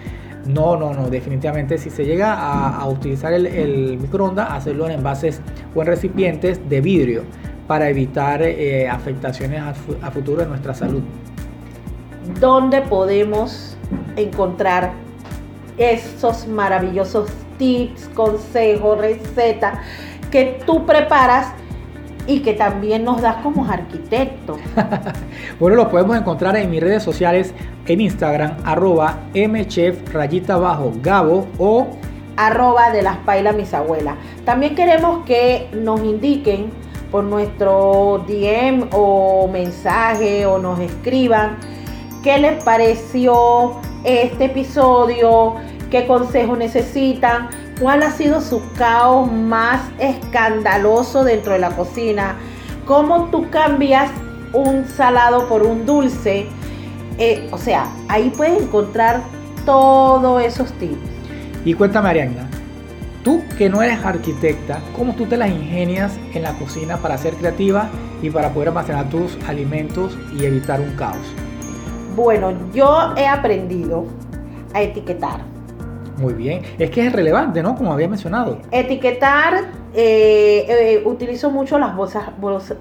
No, 0.45 0.77
no, 0.77 0.93
no, 0.93 1.09
definitivamente 1.09 1.77
si 1.77 1.89
se 1.89 2.05
llega 2.05 2.33
a, 2.33 2.87
utilizar 2.87 3.33
el, 3.33 3.97
microondas, 3.99 4.51
hacerlo 4.51 4.85
en 4.85 4.93
envases 4.93 5.41
o 5.73 5.81
en 5.81 5.87
recipientes 5.87 6.69
de 6.69 6.81
vidrio 6.81 7.23
para 7.67 7.89
evitar 7.89 8.43
eh, 8.43 8.87
afectaciones 8.87 9.61
a, 9.61 10.11
futuro 10.11 10.43
en 10.43 10.49
nuestra 10.49 10.75
salud. 10.75 11.01
¿Dónde 12.39 12.81
podemos 12.81 13.75
encontrar 14.15 14.93
esos 15.77 16.47
maravillosos 16.47 17.29
tips, 17.57 18.09
consejos, 18.13 18.99
recetas 18.99 19.79
que 20.29 20.59
tú 20.65 20.85
preparas 20.85 21.53
y 22.27 22.39
que 22.39 22.53
también 22.53 23.03
nos 23.03 23.21
das 23.21 23.37
como 23.37 23.65
arquitecto. 23.65 24.57
bueno, 25.59 25.75
lo 25.75 25.89
podemos 25.89 26.17
encontrar 26.17 26.55
en 26.57 26.69
mis 26.69 26.81
redes 26.81 27.03
sociales 27.03 27.53
en 27.87 28.01
Instagram, 28.01 28.57
arroba 28.63 29.19
mchef 29.33 30.13
rayita 30.13 30.57
bajo 30.57 30.91
gabo 31.01 31.47
o 31.57 31.87
arroba 32.37 32.91
de 32.91 33.01
las 33.01 33.17
pailas 33.17 33.55
mis 33.55 33.73
abuelas. 33.73 34.15
También 34.43 34.75
queremos 34.75 35.25
que 35.25 35.69
nos 35.73 36.01
indiquen 36.01 36.69
por 37.11 37.23
nuestro 37.23 38.25
DM 38.27 38.89
o 38.91 39.47
mensaje 39.47 40.45
o 40.45 40.57
nos 40.57 40.79
escriban 40.79 41.57
qué 42.23 42.37
les 42.39 42.63
pareció 42.63 43.79
este 44.03 44.45
episodio, 44.45 45.55
qué 45.89 46.07
consejo 46.07 46.55
necesitan 46.55 47.49
¿Cuál 47.79 48.03
ha 48.03 48.11
sido 48.11 48.39
su 48.39 48.61
caos 48.77 49.29
más 49.29 49.81
escandaloso 49.99 51.25
dentro 51.25 51.51
de 51.51 51.59
la 51.59 51.71
cocina? 51.71 52.35
¿Cómo 52.85 53.25
tú 53.25 53.49
cambias 53.49 54.09
un 54.53 54.87
salado 54.87 55.49
por 55.49 55.63
un 55.63 55.85
dulce? 55.85 56.45
Eh, 57.17 57.49
o 57.51 57.57
sea, 57.57 57.87
ahí 58.07 58.31
puedes 58.35 58.63
encontrar 58.63 59.21
todos 59.65 60.41
esos 60.41 60.71
tips. 60.73 60.95
Y 61.65 61.73
cuéntame, 61.73 62.09
Ariana, 62.09 62.47
tú 63.25 63.43
que 63.57 63.69
no 63.69 63.81
eres 63.81 64.05
arquitecta, 64.05 64.79
¿cómo 64.95 65.13
tú 65.13 65.25
te 65.25 65.35
las 65.35 65.49
ingenias 65.49 66.13
en 66.33 66.43
la 66.43 66.53
cocina 66.53 66.95
para 66.95 67.17
ser 67.17 67.33
creativa 67.33 67.89
y 68.21 68.29
para 68.29 68.51
poder 68.53 68.69
almacenar 68.69 69.09
tus 69.09 69.37
alimentos 69.49 70.17
y 70.39 70.45
evitar 70.45 70.79
un 70.79 70.95
caos? 70.95 71.17
Bueno, 72.15 72.53
yo 72.73 73.13
he 73.17 73.27
aprendido 73.27 74.05
a 74.73 74.81
etiquetar 74.81 75.54
muy 76.17 76.33
bien. 76.33 76.61
Es 76.79 76.89
que 76.91 77.07
es 77.07 77.13
relevante, 77.13 77.61
¿no? 77.61 77.75
Como 77.75 77.91
había 77.91 78.07
mencionado. 78.07 78.59
Etiquetar, 78.71 79.65
eh, 79.93 80.65
eh, 80.67 81.03
utilizo 81.05 81.51
mucho 81.51 81.77
las 81.77 81.95
bolsas, 81.95 82.29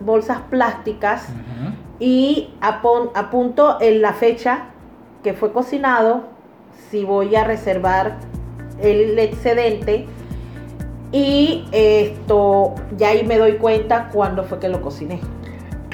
bolsas, 0.00 0.38
plásticas 0.50 1.28
y 1.98 2.50
apunto 2.60 3.78
en 3.80 4.02
la 4.02 4.12
fecha 4.12 4.66
que 5.22 5.32
fue 5.32 5.52
cocinado, 5.52 6.24
si 6.90 7.04
voy 7.04 7.34
a 7.34 7.44
reservar 7.44 8.18
el 8.80 9.18
excedente 9.18 10.06
y 11.12 11.64
esto 11.72 12.74
ya 12.96 13.10
ahí 13.10 13.24
me 13.24 13.38
doy 13.38 13.52
cuenta 13.54 14.10
cuándo 14.12 14.44
fue 14.44 14.58
que 14.58 14.68
lo 14.68 14.82
cociné. 14.82 15.20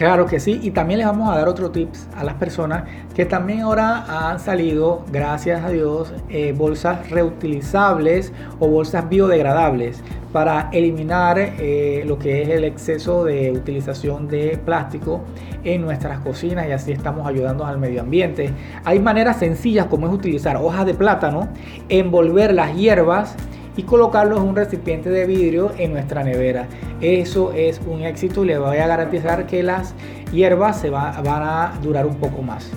Claro 0.00 0.24
que 0.24 0.40
sí, 0.40 0.58
y 0.62 0.70
también 0.70 0.96
les 0.96 1.06
vamos 1.06 1.28
a 1.28 1.36
dar 1.36 1.46
otro 1.46 1.72
tips 1.72 2.08
a 2.16 2.24
las 2.24 2.36
personas 2.36 2.84
que 3.14 3.26
también 3.26 3.60
ahora 3.60 4.30
han 4.30 4.40
salido, 4.40 5.04
gracias 5.12 5.62
a 5.62 5.68
Dios, 5.68 6.14
eh, 6.30 6.54
bolsas 6.56 7.10
reutilizables 7.10 8.32
o 8.60 8.68
bolsas 8.68 9.10
biodegradables 9.10 10.02
para 10.32 10.70
eliminar 10.72 11.38
eh, 11.38 12.02
lo 12.06 12.18
que 12.18 12.40
es 12.40 12.48
el 12.48 12.64
exceso 12.64 13.24
de 13.26 13.52
utilización 13.52 14.26
de 14.26 14.58
plástico 14.64 15.20
en 15.64 15.82
nuestras 15.82 16.20
cocinas 16.20 16.66
y 16.66 16.72
así 16.72 16.92
estamos 16.92 17.26
ayudando 17.26 17.66
al 17.66 17.76
medio 17.76 18.00
ambiente. 18.00 18.54
Hay 18.86 19.00
maneras 19.00 19.38
sencillas 19.38 19.84
como 19.84 20.06
es 20.06 20.14
utilizar 20.14 20.56
hojas 20.56 20.86
de 20.86 20.94
plátano, 20.94 21.48
envolver 21.90 22.54
las 22.54 22.74
hierbas, 22.74 23.36
y 23.76 23.84
colocarlo 23.84 24.36
en 24.36 24.42
un 24.42 24.56
recipiente 24.56 25.10
de 25.10 25.26
vidrio 25.26 25.72
en 25.78 25.92
nuestra 25.92 26.22
nevera. 26.22 26.66
Eso 27.00 27.52
es 27.52 27.80
un 27.86 28.02
éxito 28.02 28.44
y 28.44 28.48
le 28.48 28.58
voy 28.58 28.78
a 28.78 28.86
garantizar 28.86 29.46
que 29.46 29.62
las 29.62 29.94
hierbas 30.32 30.80
se 30.80 30.90
van 30.90 31.26
a 31.26 31.72
durar 31.82 32.06
un 32.06 32.16
poco 32.16 32.42
más. 32.42 32.70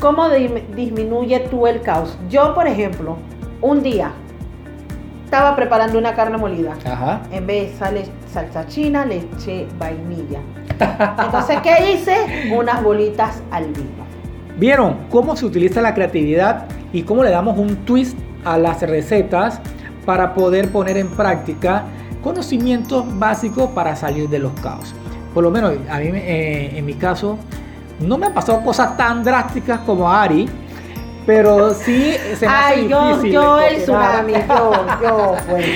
¿Cómo 0.00 0.28
disminuye 0.28 1.40
tú 1.50 1.66
el 1.66 1.80
caos? 1.80 2.18
Yo, 2.28 2.54
por 2.54 2.66
ejemplo, 2.66 3.16
un 3.60 3.82
día 3.82 4.12
estaba 5.24 5.56
preparando 5.56 5.98
una 5.98 6.14
carne 6.14 6.36
molida. 6.36 6.74
En 7.32 7.46
vez 7.46 7.78
de 7.80 8.04
salsa 8.32 8.66
china, 8.66 9.04
le 9.04 9.16
eché 9.16 9.66
vainilla. 9.78 10.40
Entonces, 10.78 11.58
¿qué 11.62 11.92
hice? 11.92 12.54
Unas 12.54 12.82
bolitas 12.82 13.42
al 13.50 13.66
vino. 13.66 14.06
¿Vieron 14.58 14.98
cómo 15.10 15.34
se 15.36 15.46
utiliza 15.46 15.82
la 15.82 15.94
creatividad 15.94 16.66
y 16.92 17.02
cómo 17.02 17.24
le 17.24 17.30
damos 17.30 17.58
un 17.58 17.76
twist 17.84 18.18
a 18.44 18.56
las 18.58 18.82
recetas 18.82 19.60
para 20.06 20.32
poder 20.32 20.70
poner 20.70 20.96
en 20.96 21.08
práctica 21.08 21.84
conocimientos 22.22 23.04
básicos 23.18 23.70
para 23.70 23.94
salir 23.94 24.28
de 24.28 24.38
los 24.38 24.52
caos. 24.60 24.94
Por 25.34 25.44
lo 25.44 25.50
menos 25.50 25.74
a 25.90 25.98
mí, 25.98 26.10
eh, 26.14 26.72
en 26.74 26.86
mi 26.86 26.94
caso, 26.94 27.36
no 28.00 28.16
me 28.16 28.26
han 28.26 28.32
pasado 28.34 28.62
cosas 28.62 28.96
tan 28.96 29.22
drásticas 29.22 29.80
como 29.80 30.10
a 30.10 30.22
Ari, 30.22 30.48
pero 31.26 31.74
sí 31.74 32.14
se 32.36 32.46
me 32.46 32.52
Ay, 32.52 32.88
yo, 32.88 33.22
yo 33.24 33.60
el 33.60 33.82
tsunami, 33.82 34.32
yo, 34.32 34.72
yo, 35.02 35.34
pues. 35.50 35.66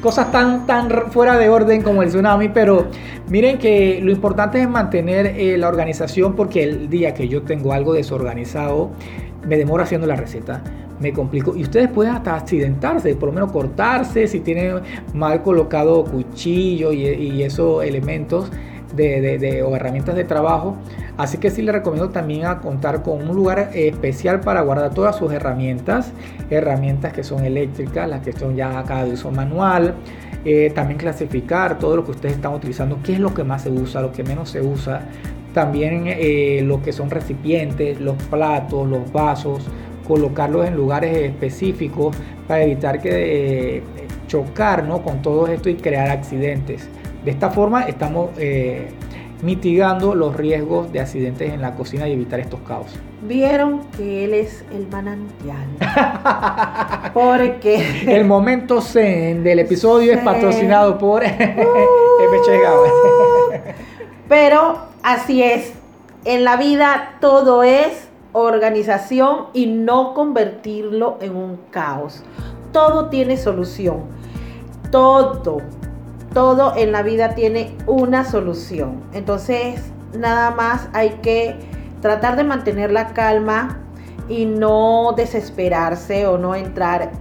cosas 0.00 0.32
tan, 0.32 0.66
tan 0.66 0.90
fuera 1.12 1.36
de 1.36 1.48
orden 1.48 1.82
como 1.82 2.02
el 2.02 2.08
tsunami, 2.08 2.48
pero 2.48 2.86
miren 3.28 3.58
que 3.58 4.00
lo 4.02 4.10
importante 4.10 4.60
es 4.60 4.68
mantener 4.68 5.26
eh, 5.26 5.58
la 5.58 5.68
organización 5.68 6.34
porque 6.34 6.62
el 6.64 6.88
día 6.88 7.12
que 7.12 7.28
yo 7.28 7.42
tengo 7.42 7.72
algo 7.72 7.92
desorganizado, 7.92 8.90
me 9.46 9.58
demoro 9.58 9.82
haciendo 9.82 10.06
la 10.06 10.16
receta 10.16 10.62
me 11.02 11.12
complico. 11.12 11.54
Y 11.56 11.62
ustedes 11.62 11.88
pueden 11.88 12.14
hasta 12.14 12.36
accidentarse, 12.36 13.14
por 13.16 13.28
lo 13.28 13.34
menos 13.34 13.52
cortarse 13.52 14.26
si 14.26 14.40
tienen 14.40 14.80
mal 15.12 15.42
colocado 15.42 16.04
cuchillo 16.04 16.92
y, 16.92 17.42
esos 17.42 17.84
elementos 17.84 18.50
de, 18.94 19.62
o 19.66 19.74
herramientas 19.74 20.14
de 20.14 20.24
trabajo. 20.24 20.76
Así 21.18 21.38
que 21.38 21.50
sí 21.50 21.62
les 21.62 21.74
recomiendo 21.74 22.10
también 22.10 22.46
a 22.46 22.60
contar 22.60 23.02
con 23.02 23.28
un 23.28 23.36
lugar 23.36 23.70
especial 23.74 24.40
para 24.40 24.62
guardar 24.62 24.94
todas 24.94 25.16
sus 25.16 25.32
herramientas. 25.32 26.12
Herramientas 26.50 27.12
que 27.12 27.24
son 27.24 27.44
eléctricas, 27.44 28.08
las 28.08 28.22
que 28.22 28.32
son 28.32 28.56
ya 28.56 28.78
acá 28.78 29.04
de 29.04 29.12
uso 29.12 29.30
manual. 29.30 29.94
Eh, 30.44 30.72
también 30.74 30.98
clasificar 30.98 31.78
todo 31.78 31.96
lo 31.96 32.04
que 32.04 32.10
ustedes 32.12 32.34
están 32.34 32.52
utilizando, 32.52 32.98
qué 33.04 33.12
es 33.12 33.20
lo 33.20 33.32
que 33.32 33.44
más 33.44 33.62
se 33.62 33.70
usa, 33.70 34.02
lo 34.02 34.10
que 34.12 34.24
menos 34.24 34.50
se 34.50 34.60
usa. 34.60 35.02
También 35.54 36.04
eh, 36.06 36.62
lo 36.64 36.82
que 36.82 36.92
son 36.92 37.10
recipientes, 37.10 38.00
los 38.00 38.16
platos, 38.24 38.88
los 38.88 39.12
vasos, 39.12 39.68
colocarlos 40.12 40.66
en 40.66 40.76
lugares 40.76 41.16
específicos 41.16 42.14
para 42.46 42.64
evitar 42.64 43.00
que 43.00 43.78
eh, 43.78 43.82
chocar 44.26 44.86
con 44.86 45.22
todo 45.22 45.46
esto 45.46 45.70
y 45.70 45.76
crear 45.76 46.10
accidentes. 46.10 46.86
De 47.24 47.30
esta 47.30 47.48
forma 47.48 47.84
estamos 47.84 48.28
eh, 48.36 48.90
mitigando 49.40 50.14
los 50.14 50.36
riesgos 50.36 50.92
de 50.92 51.00
accidentes 51.00 51.50
en 51.50 51.62
la 51.62 51.74
cocina 51.74 52.06
y 52.06 52.12
evitar 52.12 52.40
estos 52.40 52.60
caos. 52.60 52.88
Vieron 53.22 53.84
que 53.96 54.24
él 54.24 54.34
es 54.34 54.66
el 54.70 54.86
manantial. 54.88 55.66
Porque 57.14 58.04
el 58.06 58.26
momento 58.26 58.82
zen 58.82 59.42
del 59.42 59.60
episodio 59.60 60.12
es 60.12 60.20
patrocinado 60.20 60.98
por 60.98 61.22
uh, 61.24 61.28
Pero 64.28 64.78
así 65.02 65.42
es. 65.42 65.72
En 66.26 66.44
la 66.44 66.56
vida 66.56 67.14
todo 67.20 67.62
es 67.62 68.11
organización 68.32 69.46
y 69.52 69.66
no 69.66 70.14
convertirlo 70.14 71.18
en 71.20 71.36
un 71.36 71.56
caos. 71.70 72.22
Todo 72.72 73.08
tiene 73.08 73.36
solución. 73.36 74.04
Todo, 74.90 75.60
todo 76.32 76.74
en 76.76 76.92
la 76.92 77.02
vida 77.02 77.34
tiene 77.34 77.76
una 77.86 78.24
solución. 78.24 79.02
Entonces, 79.12 79.82
nada 80.18 80.50
más 80.50 80.88
hay 80.92 81.10
que 81.22 81.56
tratar 82.00 82.36
de 82.36 82.44
mantener 82.44 82.90
la 82.90 83.12
calma 83.12 83.78
y 84.28 84.46
no 84.46 85.12
desesperarse 85.16 86.26
o 86.26 86.38
no 86.38 86.54
entrar, 86.54 87.12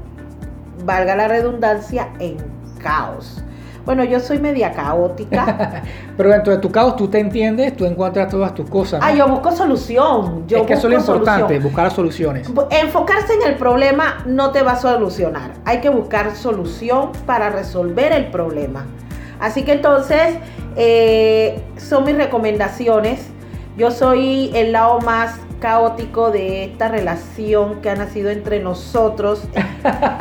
valga 0.85 1.15
la 1.15 1.27
redundancia, 1.27 2.13
en 2.19 2.37
caos. 2.79 3.43
Bueno, 3.85 4.03
yo 4.03 4.19
soy 4.19 4.39
media 4.39 4.71
caótica. 4.71 5.83
Pero 6.17 6.29
dentro 6.29 6.53
de 6.53 6.59
tu 6.59 6.71
caos 6.71 6.95
tú 6.95 7.07
te 7.07 7.19
entiendes, 7.19 7.75
tú 7.75 7.85
encuentras 7.85 8.29
todas 8.29 8.53
tus 8.53 8.69
cosas. 8.69 9.01
Ah, 9.03 9.13
yo 9.13 9.27
busco 9.27 9.51
solución. 9.51 10.47
Yo 10.47 10.59
es 10.59 10.67
que 10.67 10.73
eso 10.73 10.87
es 10.87 10.93
lo 10.93 10.99
importante, 10.99 11.59
buscar 11.59 11.91
soluciones. 11.91 12.49
Enfocarse 12.69 13.33
en 13.33 13.47
el 13.47 13.55
problema 13.55 14.23
no 14.25 14.51
te 14.51 14.61
va 14.61 14.73
a 14.73 14.75
solucionar. 14.75 15.53
Hay 15.65 15.81
que 15.81 15.89
buscar 15.89 16.35
solución 16.35 17.11
para 17.25 17.49
resolver 17.49 18.11
el 18.11 18.27
problema. 18.27 18.85
Así 19.39 19.63
que 19.63 19.73
entonces, 19.73 20.37
eh, 20.75 21.61
son 21.77 22.05
mis 22.05 22.15
recomendaciones. 22.15 23.27
Yo 23.77 23.89
soy 23.89 24.51
el 24.53 24.71
lado 24.71 24.99
más 24.99 25.39
caótico 25.61 26.31
de 26.31 26.65
esta 26.65 26.89
relación 26.89 27.81
que 27.81 27.89
ha 27.89 27.95
nacido 27.95 28.29
entre 28.29 28.59
nosotros 28.59 29.47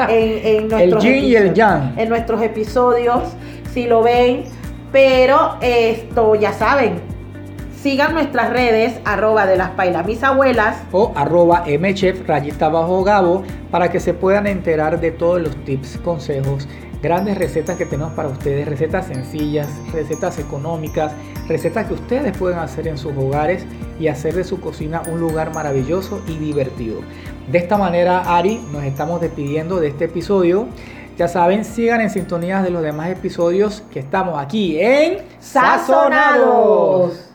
en, 0.09 0.68
nuestros, 0.68 1.05
el 1.05 1.24
y 1.24 1.35
el 1.35 1.55
yang. 1.55 1.98
en 1.98 2.09
nuestros 2.09 2.40
episodios, 2.42 3.24
si 3.72 3.87
lo 3.87 4.03
ven, 4.03 4.44
pero 4.92 5.57
esto 5.61 6.37
ya 6.37 6.53
saben, 6.53 7.00
Sigan 7.83 8.12
nuestras 8.12 8.50
redes, 8.50 9.00
arroba 9.07 9.46
de 9.46 9.57
las 9.57 9.70
pailas 9.70 10.05
mis 10.05 10.22
abuelas. 10.22 10.83
O 10.92 11.12
arroba 11.16 11.64
mchef 11.66 12.29
rayita 12.29 12.68
bajo 12.68 13.03
gabo 13.03 13.42
para 13.70 13.90
que 13.90 14.00
se 14.00 14.12
puedan 14.12 14.46
enterar 14.46 15.00
de 15.00 15.11
todos 15.12 15.40
los 15.40 15.57
tips, 15.64 15.98
consejos, 16.05 16.68
grandes 17.02 17.38
recetas 17.38 17.76
que 17.76 17.86
tenemos 17.86 18.12
para 18.12 18.28
ustedes. 18.28 18.66
Recetas 18.68 19.06
sencillas, 19.06 19.68
recetas 19.92 20.38
económicas, 20.38 21.12
recetas 21.48 21.86
que 21.86 21.94
ustedes 21.94 22.36
pueden 22.36 22.58
hacer 22.58 22.88
en 22.88 22.98
sus 22.98 23.16
hogares 23.16 23.64
y 23.98 24.08
hacer 24.08 24.34
de 24.34 24.44
su 24.44 24.60
cocina 24.60 25.02
un 25.10 25.20
lugar 25.20 25.54
maravilloso 25.54 26.22
y 26.26 26.36
divertido. 26.36 27.00
De 27.50 27.58
esta 27.58 27.76
manera, 27.76 28.36
Ari, 28.36 28.60
nos 28.72 28.84
estamos 28.84 29.20
despidiendo 29.20 29.80
de 29.80 29.88
este 29.88 30.06
episodio. 30.06 30.68
Ya 31.18 31.28
saben, 31.28 31.64
sigan 31.64 32.00
en 32.00 32.10
sintonía 32.10 32.62
de 32.62 32.70
los 32.70 32.82
demás 32.82 33.10
episodios 33.10 33.82
que 33.92 34.00
estamos 34.00 34.38
aquí 34.38 34.80
en 34.80 35.18
Sazonados. 35.38 37.30